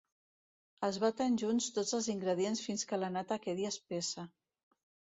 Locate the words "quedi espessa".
3.47-4.31